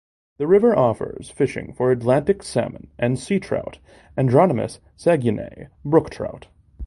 [0.39, 3.77] The river offers fishing for Atlantic salmon and sea trout
[4.17, 6.47] (anadromous Saguenay brook trout).